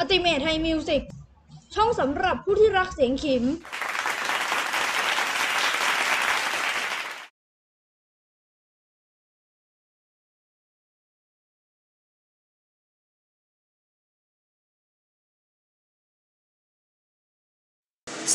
[0.00, 1.02] Ultimate Thai Music
[1.74, 3.44] ช่องสำหรับผู้ที่รักเสียงขิม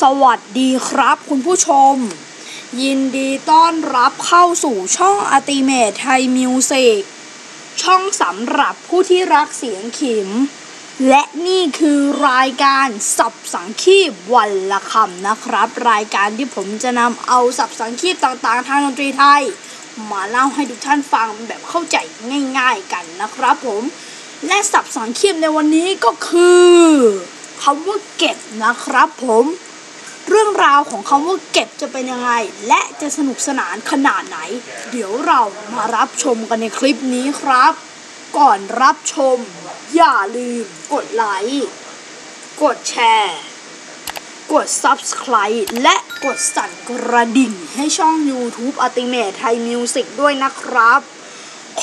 [0.02, 1.96] สวัสดีครับคุณผู้ชม
[2.84, 7.02] ยินดีต้อนรับเข้าสู่ช่อง Ultimate Thai Music
[7.84, 10.30] ช่องสำหรับผู้ที่รักเสียงขิม
[11.08, 12.00] และนี่คือ
[12.30, 19.42] รายการสับสังคีบวันละคำนะครับ รายการที่ผมจะนำเอาสับสังคีบต่างๆ ทางดนตรีไทย
[20.12, 21.98] มาเล่าให้ทุกท่านฟังแบบเข้าใจ
[22.58, 23.84] ง่ายๆกันนะครับผม
[24.48, 26.74] และสับสังคีบในวันนี้ก็คือ
[27.64, 29.46] คำว่าเก็บนะครับผม
[30.30, 32.32] เรื่องราวของคำว่าเก็บจะเป็นยังไง
[32.68, 34.40] และจะสนุกสนานขนาดไหน
[34.92, 35.42] เดี๋ยวเรา
[35.76, 37.74] มารับชมกันในคลิปนี้ครับ
[38.38, 39.38] ก่อนรับชม
[39.96, 41.70] อย่าลืมกดไลค์
[42.64, 43.40] กดแชร์
[44.54, 51.02] กด Subscribe และกดสั่นกระดิ่งให้ช่อง YouTube Ultimate Thai Music ด้วยนะครับ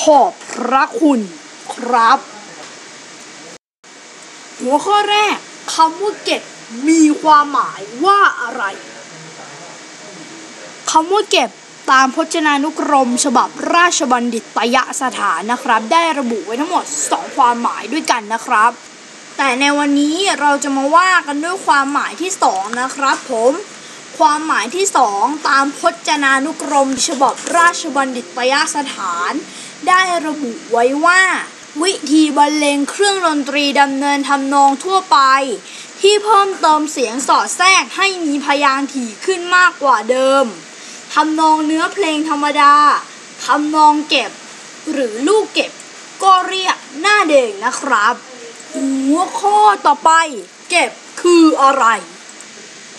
[0.01, 1.19] ขอบพระคุณ
[1.73, 2.19] ครับ
[4.59, 5.37] หัวข้อแรก
[5.75, 6.41] คำว่าเก็บ
[6.89, 8.63] มีความหมายว่าอะไร
[10.91, 11.49] คำว่าเก็บ
[11.91, 18.71] ตามพจนานุกรม ฉบับราชบัณฑิตยสถานนะครับ ได้ระบุไว้ทั้งหมด 2 ความหมายด้วยกันนะครับ
[19.37, 23.53] แต่ในวันนี้เราจะมาว่ากันด้วยความหมายที่ 2 นะครับ ผม
[24.17, 29.31] ความหมายที่ 2 ตามพจนานุกรม ฉบับราชบัณฑิตยสถาน
[29.87, 31.21] ได้ระบุไว้ว่า
[31.83, 35.19] วิธีบรรเลงเครื่องดนตรีดำเนินทำนองทั่วไป
[36.01, 40.45] ที่เพิ่มเติมเสียงสอดแทรกให้มีพยางค์ถี่ขึ้นมากกว่าเดิม
[41.13, 42.73] ทำนองเนื้อเพลงธรรมดา
[43.45, 44.31] ทำนองเก็บ
[44.91, 45.71] หรือลูกเก็บ
[46.23, 48.15] ก็เรียกหน้าเด่งนะครับ
[48.73, 50.11] หัวข้อต่อไป
[50.69, 51.85] เก็บคืออะไร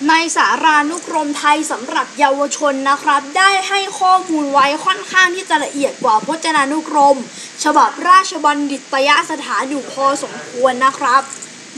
[0.09, 7.19] ในสารานุกรมไทยสำหรับเยาวชนนะครับ ได้ให้ข้อมูลไว้ค่อนข้างที่จะละเอียดกว่าพจนานุกรม
[7.65, 11.23] ฉบับราชบัณฑิตยสถานอยู่พอสมควรนะครับ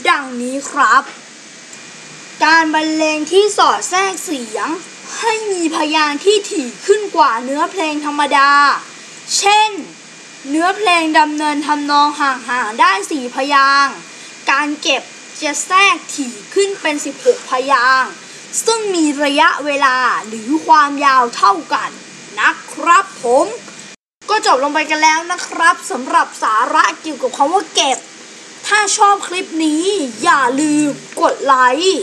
[0.08, 1.02] ดังนี้ครับ
[2.44, 4.68] การบรรเลงที่สอดแทรกเสียง
[5.24, 8.50] ให้มีพยางค์ที่ถี่ขึ้นกว่าเนื้อเพลงธรรมดา
[9.38, 9.70] เช่น
[10.50, 13.96] เนื้อเพลงดำเนินทำนองห่างๆได้สี่พยางค์
[14.50, 15.02] การเก็บ
[15.42, 18.12] จะแทรกถี่ขึ้นเป็น 16 พยางค์
[18.64, 19.96] ซึ่งมีระยะเวลา
[20.26, 21.90] หรือความยาวเท่ากัน
[22.40, 23.46] นะครับผม
[24.30, 27.98] ก็จบลงไปกันแล้วนะครับสำหรับสาระเกี่ยวกับคำว่าเก็บ
[28.66, 29.84] ถ้าชอบคลิปนี้
[30.22, 30.88] อย่าลืม
[31.20, 32.02] กดไลค์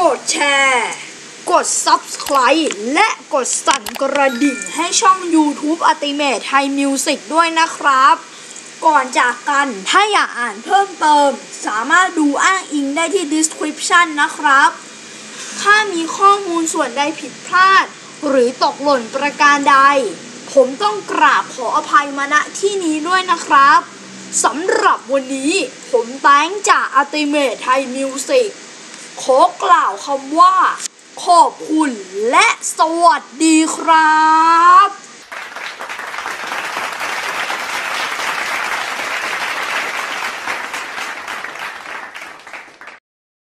[0.00, 0.36] กดแช
[0.66, 0.90] ร์
[1.52, 2.64] กด Subscribe
[2.94, 8.16] และกดสั่นกระดิ่งให้ช่อง YouTube Ultimate Thai Music ด้วยนะครับ
[8.86, 11.30] ก่อนจากกัน ถ้าอยากอ่านเพิ่มเติม
[11.66, 14.70] สามารถดูอ้างอิงได้ที่ description นะครับ
[15.60, 17.84] ถ้ามีข้อมูลส่วนใดผิดพลาด
[18.28, 19.78] หรือตกหล่นประการใด
[20.52, 23.80] ผมต้องกราบขออภัยมาณที่นี้ด้วยนะครับ
[24.44, 25.52] สำหรับวันนี้
[25.90, 28.48] ผมแตงจาก Ultimate Thai Music
[29.22, 30.54] ขอกล่าวคำว่า
[31.24, 31.90] ขอบคุณ
[32.30, 32.46] และ
[32.78, 34.26] สวัสดีครั
[34.86, 35.05] บ